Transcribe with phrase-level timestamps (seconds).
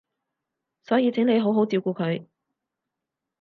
[0.81, 2.25] 所以請你好好照顧佢